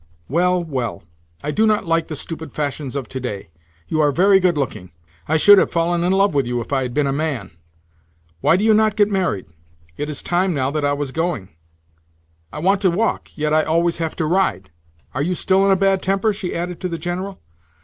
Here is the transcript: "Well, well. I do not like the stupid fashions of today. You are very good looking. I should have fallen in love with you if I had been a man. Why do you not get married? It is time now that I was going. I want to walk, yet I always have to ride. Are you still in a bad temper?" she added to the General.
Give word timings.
"Well, 0.27 0.63
well. 0.63 1.03
I 1.43 1.51
do 1.51 1.67
not 1.67 1.85
like 1.85 2.07
the 2.07 2.15
stupid 2.15 2.55
fashions 2.55 2.95
of 2.95 3.07
today. 3.07 3.49
You 3.87 4.01
are 4.01 4.11
very 4.11 4.39
good 4.39 4.57
looking. 4.57 4.89
I 5.27 5.37
should 5.37 5.59
have 5.59 5.69
fallen 5.69 6.03
in 6.03 6.11
love 6.11 6.33
with 6.33 6.47
you 6.47 6.59
if 6.59 6.73
I 6.73 6.81
had 6.81 6.91
been 6.91 7.05
a 7.05 7.13
man. 7.13 7.51
Why 8.39 8.55
do 8.57 8.63
you 8.65 8.73
not 8.73 8.95
get 8.95 9.09
married? 9.11 9.45
It 9.97 10.09
is 10.09 10.23
time 10.23 10.55
now 10.55 10.71
that 10.71 10.83
I 10.83 10.93
was 10.93 11.11
going. 11.11 11.49
I 12.51 12.57
want 12.57 12.81
to 12.81 12.89
walk, 12.89 13.37
yet 13.37 13.53
I 13.53 13.61
always 13.61 13.97
have 13.97 14.15
to 14.15 14.25
ride. 14.25 14.71
Are 15.13 15.21
you 15.21 15.35
still 15.35 15.63
in 15.67 15.71
a 15.71 15.75
bad 15.75 16.01
temper?" 16.01 16.33
she 16.33 16.55
added 16.55 16.79
to 16.81 16.89
the 16.89 16.97
General. 16.97 17.39